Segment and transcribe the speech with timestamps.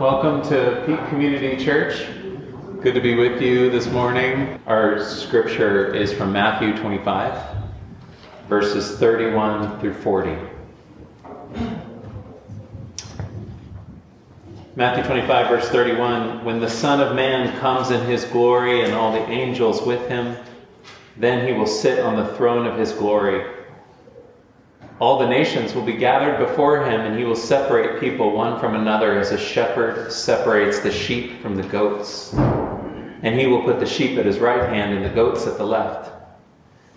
[0.00, 2.06] Welcome to Peak Community Church.
[2.80, 4.58] Good to be with you this morning.
[4.66, 7.38] Our scripture is from Matthew 25,
[8.48, 10.38] verses 31 through 40.
[14.74, 19.12] Matthew 25, verse 31 When the Son of Man comes in his glory and all
[19.12, 20.34] the angels with him,
[21.18, 23.44] then he will sit on the throne of his glory.
[25.00, 28.74] All the nations will be gathered before him, and he will separate people one from
[28.74, 32.34] another as a shepherd separates the sheep from the goats.
[32.34, 35.64] And he will put the sheep at his right hand and the goats at the
[35.64, 36.12] left.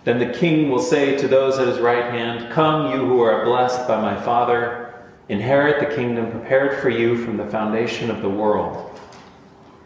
[0.04, 3.46] Then the king will say to those at his right hand, Come, you who are
[3.46, 4.96] blessed by my Father,
[5.30, 9.00] inherit the kingdom prepared for you from the foundation of the world.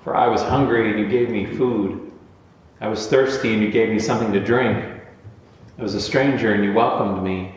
[0.04, 2.12] For I was hungry, and you gave me food.
[2.82, 4.84] I was thirsty, and you gave me something to drink.
[5.78, 7.57] I was a stranger, and you welcomed me.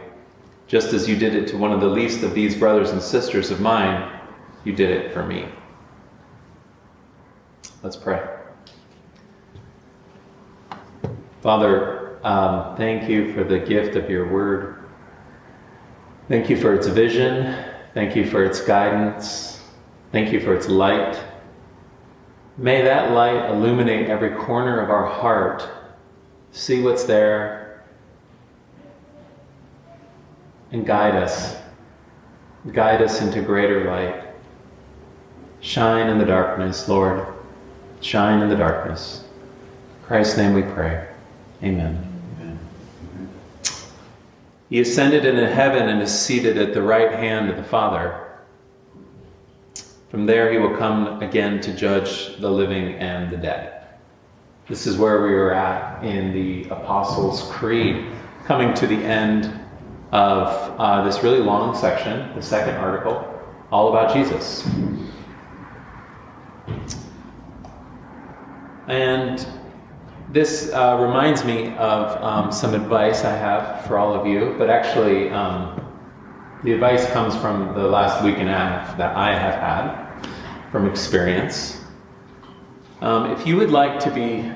[0.71, 3.51] just as you did it to one of the least of these brothers and sisters
[3.51, 4.09] of mine,
[4.63, 5.45] you did it for me.
[7.83, 8.25] Let's pray.
[11.41, 14.85] Father, um, thank you for the gift of your word.
[16.29, 17.65] Thank you for its vision.
[17.93, 19.61] Thank you for its guidance.
[20.13, 21.21] Thank you for its light.
[22.55, 25.67] May that light illuminate every corner of our heart.
[26.53, 27.60] See what's there
[30.71, 31.57] and guide us.
[32.71, 34.23] Guide us into greater light.
[35.61, 37.27] Shine in the darkness, Lord.
[38.01, 39.23] Shine in the darkness.
[39.23, 41.07] In Christ's name we pray.
[41.63, 42.07] Amen.
[42.39, 42.59] Amen.
[44.69, 48.27] He ascended into heaven and is seated at the right hand of the Father.
[50.09, 53.83] From there he will come again to judge the living and the dead.
[54.67, 58.05] This is where we are at in the Apostles' Creed,
[58.45, 59.60] coming to the end
[60.11, 63.27] of uh, this really long section, the second article,
[63.71, 64.67] all about Jesus.
[68.87, 69.45] And
[70.31, 74.69] this uh, reminds me of um, some advice I have for all of you, but
[74.69, 75.77] actually, um,
[76.63, 80.89] the advice comes from the last week and a half that I have had from
[80.89, 81.81] experience.
[83.01, 84.51] Um, if you would like to be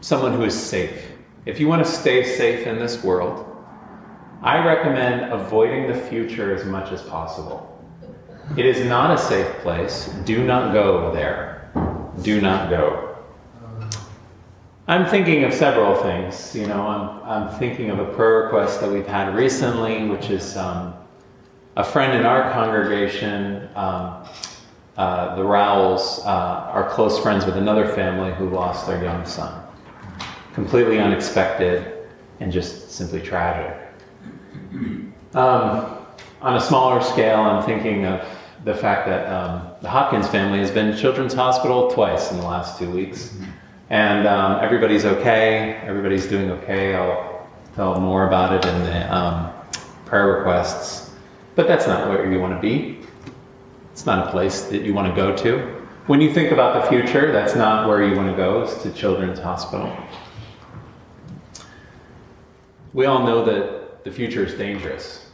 [0.00, 1.12] someone who is safe,
[1.44, 3.45] if you want to stay safe in this world,
[4.42, 7.72] I recommend avoiding the future as much as possible.
[8.56, 10.08] It is not a safe place.
[10.24, 11.70] Do not go there.
[12.22, 13.16] Do not go.
[14.88, 16.54] I'm thinking of several things.
[16.54, 20.56] You know, I'm, I'm thinking of a prayer request that we've had recently, which is
[20.56, 20.94] um,
[21.76, 24.24] a friend in our congregation, um,
[24.96, 29.62] uh, the Rowells, uh, are close friends with another family who lost their young son.
[30.54, 32.06] Completely unexpected
[32.38, 33.85] and just simply tragic.
[35.34, 35.96] Um,
[36.42, 38.26] on a smaller scale, I'm thinking of
[38.64, 42.44] the fact that um, the Hopkins family has been to Children's Hospital twice in the
[42.44, 43.36] last two weeks.
[43.90, 45.74] And um, everybody's okay.
[45.84, 46.94] Everybody's doing okay.
[46.94, 49.52] I'll tell more about it in the um,
[50.04, 51.12] prayer requests.
[51.54, 53.00] But that's not where you want to be.
[53.92, 55.58] It's not a place that you want to go to.
[56.06, 58.92] When you think about the future, that's not where you want to go, is to
[58.92, 59.96] Children's Hospital.
[62.92, 63.75] We all know that
[64.06, 65.26] the future is dangerous.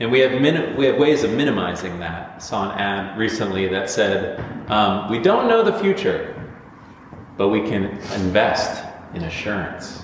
[0.00, 0.32] And we have,
[0.76, 2.32] we have ways of minimizing that.
[2.34, 6.34] I saw an ad recently that said, um, We don't know the future,
[7.36, 8.84] but we can invest
[9.14, 10.02] in assurance.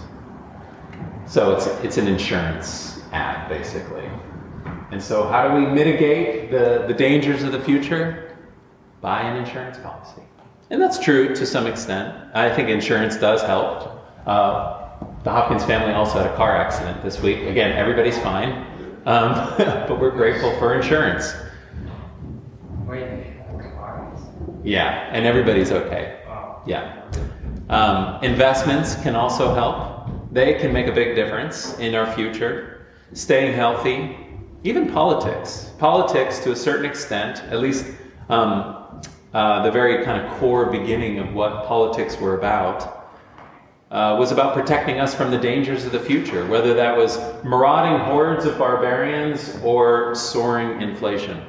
[1.26, 4.08] So it's, it's an insurance ad, basically.
[4.92, 8.36] And so, how do we mitigate the, the dangers of the future?
[9.00, 10.22] Buy an insurance policy.
[10.70, 12.16] And that's true to some extent.
[12.34, 14.00] I think insurance does help.
[14.26, 14.85] Uh,
[15.24, 17.42] the Hopkins family also had a car accident this week.
[17.42, 18.64] Again, everybody's fine,
[19.06, 21.34] um, but we're grateful for insurance.
[24.62, 26.20] Yeah, and everybody's okay.
[26.66, 27.02] Yeah.
[27.68, 30.32] Um, investments can also help.
[30.32, 32.86] They can make a big difference in our future.
[33.12, 34.16] Staying healthy,
[34.64, 35.72] even politics.
[35.78, 37.86] Politics, to a certain extent, at least
[38.28, 39.02] um,
[39.32, 42.95] uh, the very kind of core beginning of what politics were about,
[43.90, 47.98] uh, was about protecting us from the dangers of the future, whether that was marauding
[48.06, 51.40] hordes of barbarians or soaring inflation.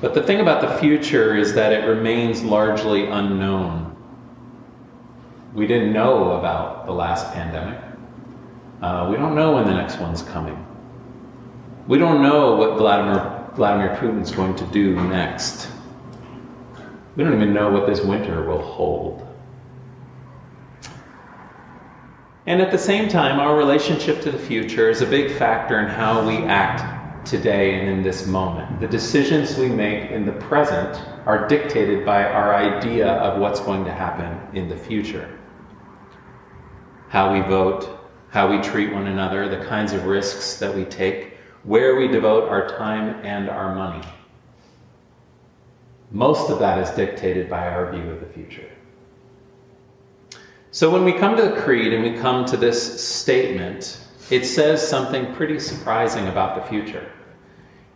[0.00, 3.94] But the thing about the future is that it remains largely unknown.
[5.54, 7.78] We didn't know about the last pandemic.
[8.80, 10.66] Uh, we don't know when the next one's coming.
[11.86, 15.68] We don't know what Vladimir, Vladimir Putin's going to do next.
[17.16, 19.26] We don't even know what this winter will hold.
[22.46, 25.88] And at the same time, our relationship to the future is a big factor in
[25.88, 28.80] how we act today and in this moment.
[28.80, 33.84] The decisions we make in the present are dictated by our idea of what's going
[33.84, 35.38] to happen in the future.
[37.08, 38.00] How we vote,
[38.30, 41.34] how we treat one another, the kinds of risks that we take,
[41.64, 44.06] where we devote our time and our money.
[46.10, 48.68] Most of that is dictated by our view of the future.
[50.72, 54.86] So when we come to the creed and we come to this statement, it says
[54.86, 57.10] something pretty surprising about the future.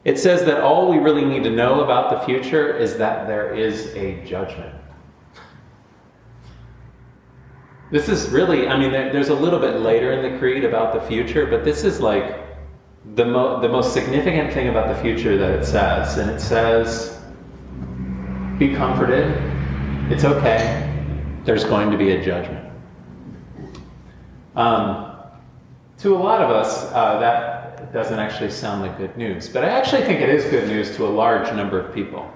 [0.05, 3.55] It says that all we really need to know about the future is that there
[3.55, 4.75] is a judgment.
[7.91, 11.01] This is really, I mean, there's a little bit later in the creed about the
[11.03, 12.41] future, but this is like
[13.15, 16.19] the, mo- the most significant thing about the future that it says.
[16.19, 17.19] And it says,
[18.59, 19.31] be comforted,
[20.11, 20.91] it's okay,
[21.45, 22.54] there's going to be a judgment.
[24.57, 25.17] Um,
[25.99, 29.69] to a lot of us, uh, that doesn't actually sound like good news, but I
[29.69, 32.31] actually think it is good news to a large number of people.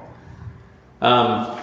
[1.00, 1.60] Um,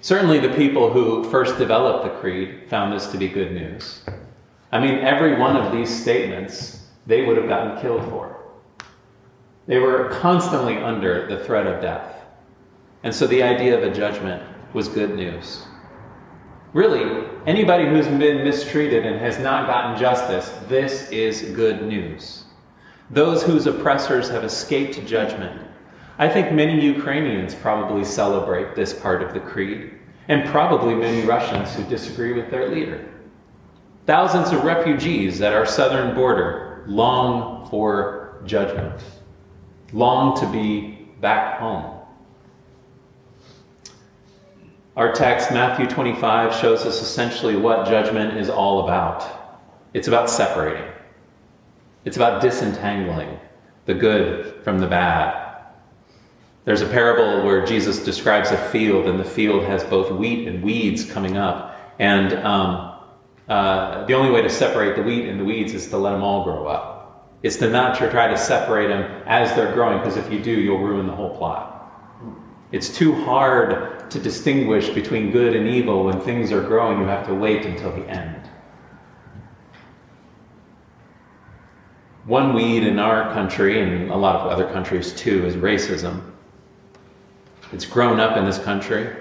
[0.00, 4.02] certainly, the people who first developed the creed found this to be good news.
[4.72, 8.36] I mean, every one of these statements they would have gotten killed for.
[9.66, 12.16] They were constantly under the threat of death.
[13.02, 14.42] And so the idea of a judgment
[14.72, 15.64] was good news.
[16.74, 22.44] Really, anybody who's been mistreated and has not gotten justice, this is good news.
[23.10, 25.60] Those whose oppressors have escaped judgment.
[26.18, 29.92] I think many Ukrainians probably celebrate this part of the creed,
[30.28, 33.06] and probably many Russians who disagree with their leader.
[34.06, 38.98] Thousands of refugees at our southern border long for judgment,
[39.92, 42.01] long to be back home.
[44.94, 49.24] Our text, Matthew 25, shows us essentially what judgment is all about.
[49.94, 50.86] It's about separating,
[52.04, 53.38] it's about disentangling
[53.86, 55.62] the good from the bad.
[56.66, 60.62] There's a parable where Jesus describes a field, and the field has both wheat and
[60.62, 61.74] weeds coming up.
[61.98, 62.98] And um,
[63.48, 66.22] uh, the only way to separate the wheat and the weeds is to let them
[66.22, 67.30] all grow up.
[67.42, 70.52] It's to not to try to separate them as they're growing, because if you do,
[70.52, 71.78] you'll ruin the whole plot.
[72.72, 77.00] It's too hard to distinguish between good and evil when things are growing.
[77.00, 78.48] You have to wait until the end.
[82.26, 86.22] One weed in our country, and a lot of other countries too, is racism.
[87.72, 89.16] It's grown up in this country.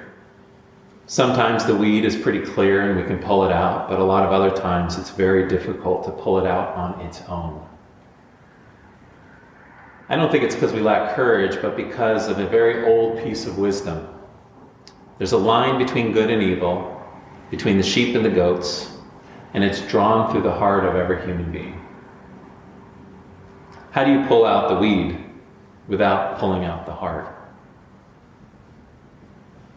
[1.07, 4.23] Sometimes the weed is pretty clear and we can pull it out, but a lot
[4.25, 7.65] of other times it's very difficult to pull it out on its own.
[10.09, 13.45] I don't think it's because we lack courage, but because of a very old piece
[13.45, 14.07] of wisdom.
[15.21, 16.99] There's a line between good and evil,
[17.51, 18.89] between the sheep and the goats,
[19.53, 21.79] and it's drawn through the heart of every human being.
[23.91, 25.23] How do you pull out the weed
[25.87, 27.35] without pulling out the heart?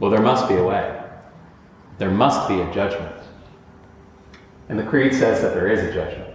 [0.00, 0.98] Well, there must be a way.
[1.98, 3.14] There must be a judgment.
[4.70, 6.34] And the Creed says that there is a judgment,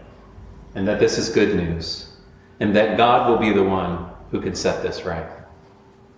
[0.76, 2.12] and that this is good news
[2.60, 5.32] and that God will be the one who can set this right.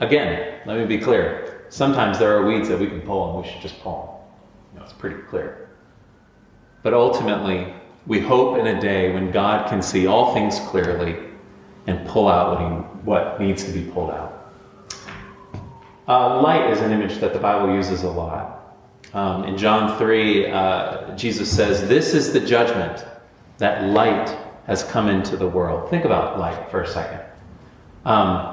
[0.02, 1.66] Again, let me be clear.
[1.70, 4.74] Sometimes there are weeds that we can pull and we should just pull them.
[4.74, 5.70] You know, it's pretty clear.
[6.82, 7.74] But ultimately,
[8.08, 11.18] we hope in a day when God can see all things clearly
[11.86, 14.54] and pull out what, he, what needs to be pulled out.
[16.08, 18.76] Uh, light is an image that the Bible uses a lot.
[19.14, 23.06] Um, in John 3, uh, Jesus says, This is the judgment
[23.60, 25.90] that light has come into the world.
[25.92, 27.22] Think about light for a second.
[28.06, 28.51] Um,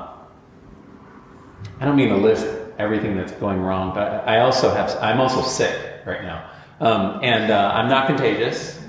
[1.80, 2.46] I don't mean to list
[2.78, 6.50] everything that's going wrong, but I also have, I'm also sick right now.
[6.80, 8.80] Um, and uh, I'm not contagious,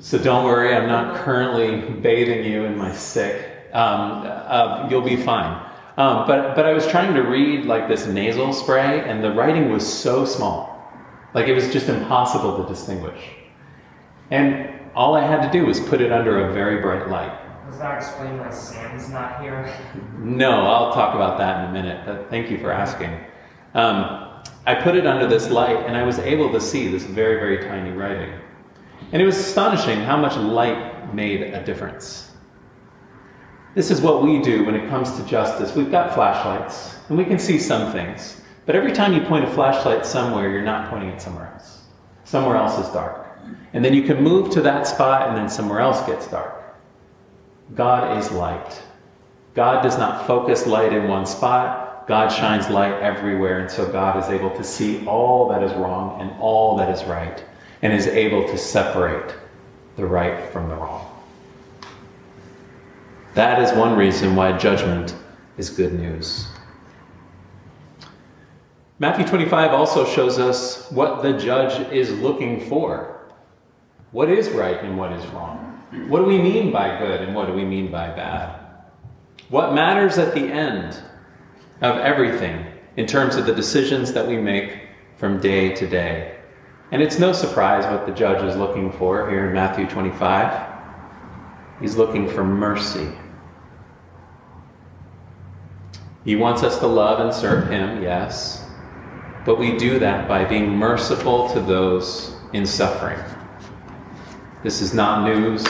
[0.00, 3.68] so don't worry, I'm not currently bathing you in my sick.
[3.72, 5.60] Um, uh, you'll be fine.
[5.96, 9.70] Um, but, but I was trying to read like this nasal spray, and the writing
[9.70, 10.70] was so small.
[11.32, 13.20] Like it was just impossible to distinguish.
[14.30, 17.43] And all I had to do was put it under a very bright light.
[17.66, 19.72] Does that explain why Sam's not here?
[20.18, 23.10] No, I'll talk about that in a minute, but thank you for asking.
[23.74, 27.36] Um, I put it under this light and I was able to see this very,
[27.36, 28.32] very tiny writing.
[29.12, 32.32] And it was astonishing how much light made a difference.
[33.74, 35.74] This is what we do when it comes to justice.
[35.74, 38.40] We've got flashlights, and we can see some things.
[38.66, 41.82] But every time you point a flashlight somewhere, you're not pointing it somewhere else.
[42.22, 43.26] Somewhere else is dark.
[43.72, 46.53] And then you can move to that spot, and then somewhere else gets dark.
[47.74, 48.82] God is light.
[49.54, 52.06] God does not focus light in one spot.
[52.06, 56.20] God shines light everywhere, and so God is able to see all that is wrong
[56.20, 57.42] and all that is right,
[57.80, 59.34] and is able to separate
[59.96, 61.10] the right from the wrong.
[63.34, 65.16] That is one reason why judgment
[65.56, 66.46] is good news.
[68.98, 73.26] Matthew 25 also shows us what the judge is looking for.
[74.12, 75.73] What is right and what is wrong?
[76.08, 78.60] What do we mean by good and what do we mean by bad?
[79.48, 81.00] What matters at the end
[81.80, 86.36] of everything in terms of the decisions that we make from day to day?
[86.90, 90.72] And it's no surprise what the judge is looking for here in Matthew 25.
[91.80, 93.10] He's looking for mercy.
[96.24, 98.64] He wants us to love and serve Him, yes,
[99.44, 103.18] but we do that by being merciful to those in suffering.
[104.64, 105.62] This is not news.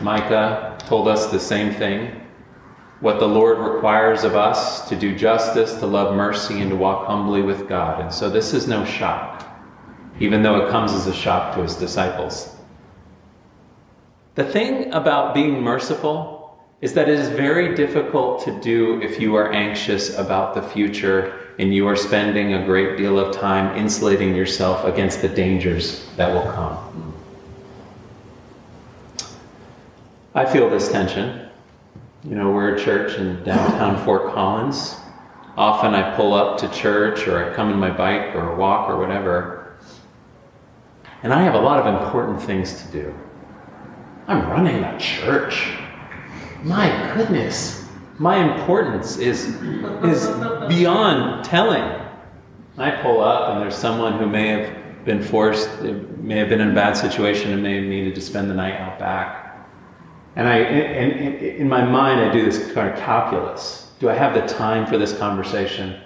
[0.00, 2.12] Micah told us the same thing.
[3.00, 7.08] What the Lord requires of us to do justice, to love mercy, and to walk
[7.08, 8.00] humbly with God.
[8.00, 9.44] And so this is no shock,
[10.20, 12.54] even though it comes as a shock to his disciples.
[14.36, 19.34] The thing about being merciful is that it is very difficult to do if you
[19.34, 24.36] are anxious about the future and you are spending a great deal of time insulating
[24.36, 27.09] yourself against the dangers that will come.
[30.34, 31.48] I feel this tension.
[32.24, 34.96] You know, we're a church in downtown Fort Collins.
[35.56, 38.98] Often I pull up to church or I come in my bike or walk or
[38.98, 39.78] whatever.
[41.22, 43.14] And I have a lot of important things to do.
[44.26, 45.66] I'm running a church
[46.62, 47.86] my goodness,
[48.18, 49.46] my importance is,
[50.04, 50.26] is
[50.68, 51.82] beyond telling.
[52.76, 56.70] I pull up and there's someone who may have been forced, may have been in
[56.70, 59.49] a bad situation and may have needed to spend the night out back.
[60.36, 63.90] And I, in, in my mind, I do this kind of calculus.
[63.98, 66.00] Do I have the time for this conversation?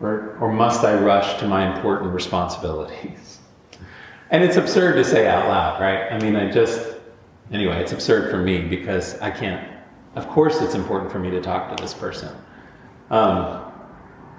[0.00, 3.40] Or, or must I rush to my important responsibilities?
[4.28, 6.12] And it's absurd to say out loud, right?
[6.12, 6.96] I mean, I just,
[7.52, 9.76] anyway, it's absurd for me because I can't
[10.16, 12.34] of course, it's important for me to talk to this person.
[13.10, 13.70] Um,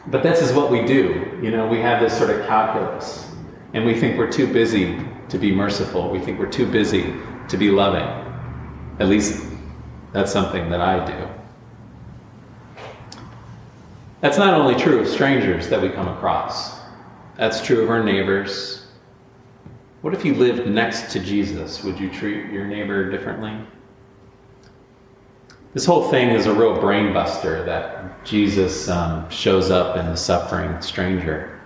[0.07, 1.39] but this is what we do.
[1.41, 3.31] You know, we have this sort of calculus,
[3.74, 6.10] and we think we're too busy to be merciful.
[6.10, 7.13] We think we're too busy
[7.48, 8.26] to be loving.
[9.00, 9.46] At least
[10.13, 11.27] that's something that I do.
[14.22, 16.80] That's not only true of strangers that we come across,
[17.38, 18.88] that's true of our neighbors.
[20.01, 21.84] What if you lived next to Jesus?
[21.84, 23.54] Would you treat your neighbor differently?
[25.74, 30.18] This whole thing is a real brain buster that Jesus um, shows up in the
[30.18, 31.60] suffering stranger.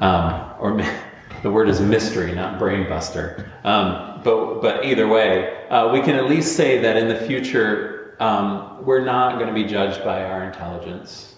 [0.00, 0.80] Um, or
[1.42, 3.48] the word is mystery, not brainbuster.
[3.64, 8.16] Um, but, but either way, uh, we can at least say that in the future,
[8.20, 11.36] um, we're not going to be judged by our intelligence.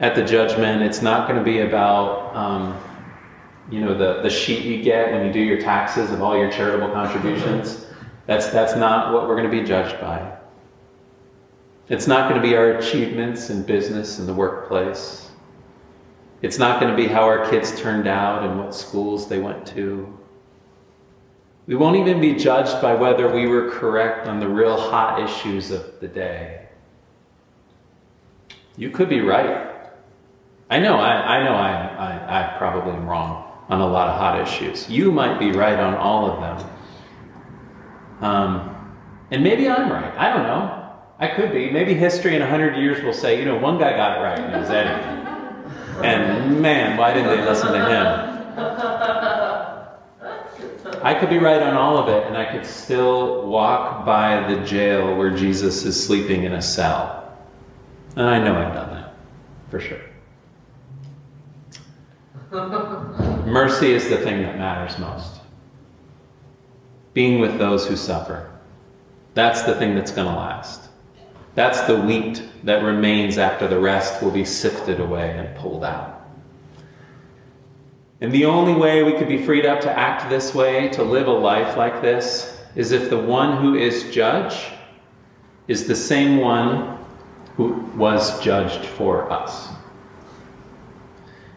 [0.00, 2.80] At the judgment, it's not going to be about um,
[3.70, 6.50] you know the, the sheet you get when you do your taxes of all your
[6.50, 7.86] charitable contributions.
[8.26, 10.36] That's, that's not what we're going to be judged by.
[11.88, 15.30] It's not going to be our achievements in business and the workplace.
[16.42, 19.66] It's not going to be how our kids turned out and what schools they went
[19.68, 20.16] to.
[21.70, 25.70] We won't even be judged by whether we were correct on the real hot issues
[25.70, 26.66] of the day.
[28.76, 29.70] You could be right.
[30.68, 34.18] I know, I, I know I, I, I probably am wrong on a lot of
[34.18, 34.90] hot issues.
[34.90, 36.70] You might be right on all of them.
[38.20, 38.96] Um,
[39.30, 40.12] and maybe I'm right.
[40.18, 40.92] I don't know.
[41.20, 41.70] I could be.
[41.70, 44.52] Maybe history in 100 years will say, you know, one guy got it right, and
[44.52, 46.04] it was Eddie.
[46.04, 49.19] And man, why didn't they listen to him?
[51.02, 54.64] I could be right on all of it, and I could still walk by the
[54.64, 57.38] jail where Jesus is sleeping in a cell.
[58.16, 59.14] And I know I've done that,
[59.70, 60.00] for sure.
[63.46, 65.40] Mercy is the thing that matters most.
[67.14, 68.50] Being with those who suffer.
[69.34, 70.90] That's the thing that's going to last.
[71.54, 76.19] That's the wheat that remains after the rest will be sifted away and pulled out.
[78.20, 81.26] And the only way we could be freed up to act this way, to live
[81.26, 84.72] a life like this, is if the one who is judge
[85.68, 86.98] is the same one
[87.56, 89.68] who was judged for us.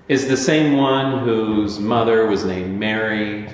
[0.08, 3.50] Is the same one whose mother was named Mary,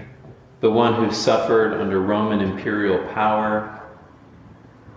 [0.61, 3.81] the one who suffered under Roman imperial power,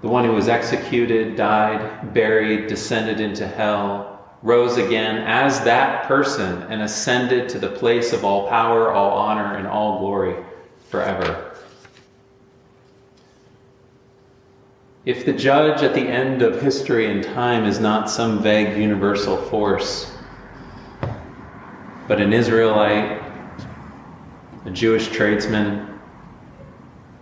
[0.00, 4.11] the one who was executed, died, buried, descended into hell,
[4.42, 9.56] rose again as that person, and ascended to the place of all power, all honor,
[9.56, 10.34] and all glory
[10.88, 11.56] forever.
[15.04, 19.36] If the judge at the end of history and time is not some vague universal
[19.36, 20.12] force,
[22.06, 23.20] but an Israelite,
[24.64, 25.98] a Jewish tradesman,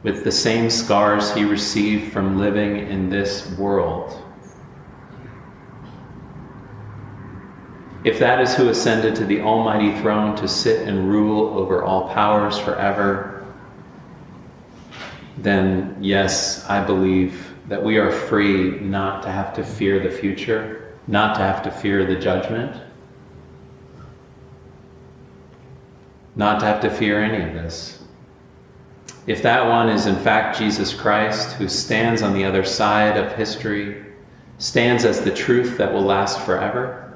[0.02, 4.19] with the same scars he received from living in this world.
[8.02, 12.08] If that is who ascended to the almighty throne to sit and rule over all
[12.08, 13.44] powers forever,
[15.36, 20.94] then yes, I believe that we are free not to have to fear the future,
[21.06, 22.80] not to have to fear the judgment,
[26.36, 28.02] not to have to fear any of this.
[29.26, 33.32] If that one is in fact Jesus Christ, who stands on the other side of
[33.32, 34.04] history,
[34.58, 37.09] stands as the truth that will last forever,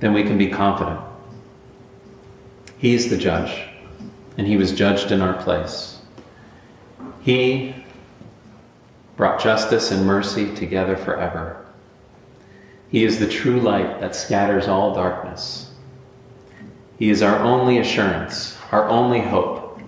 [0.00, 1.00] then we can be confident.
[2.78, 3.68] He's the judge,
[4.36, 5.98] and he was judged in our place.
[7.22, 7.74] He
[9.16, 11.64] brought justice and mercy together forever.
[12.90, 15.70] He is the true light that scatters all darkness.
[16.98, 19.80] He is our only assurance our only hope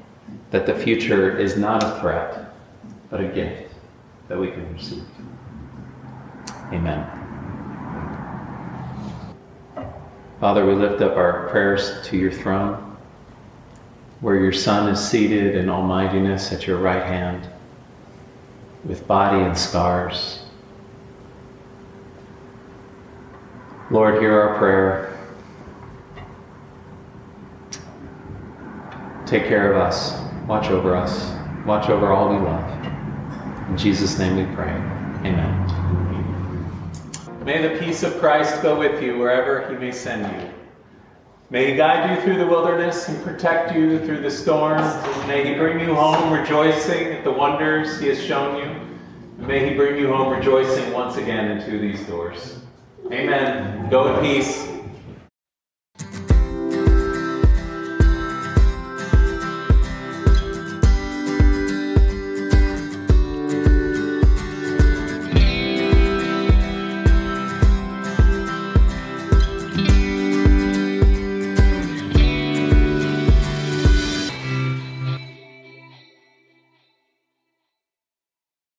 [0.50, 2.54] that the future is not a threat,
[3.10, 3.72] but a gift
[4.28, 5.04] that we can receive.
[6.72, 7.17] Amen.
[10.40, 12.96] Father, we lift up our prayers to your throne,
[14.20, 17.48] where your Son is seated in almightiness at your right hand,
[18.84, 20.44] with body and scars.
[23.90, 25.18] Lord, hear our prayer
[29.28, 30.18] Take care of us.
[30.46, 31.34] Watch over us.
[31.66, 32.66] Watch over all we love.
[33.68, 34.70] In Jesus' name we pray.
[35.22, 35.77] Amen.
[37.48, 40.50] May the peace of Christ go with you wherever he may send you.
[41.48, 44.82] May he guide you through the wilderness and protect you through the storm.
[45.26, 49.46] May he bring you home rejoicing at the wonders he has shown you.
[49.46, 52.60] May he bring you home rejoicing once again into these doors.
[53.10, 53.88] Amen.
[53.88, 54.77] Go in peace.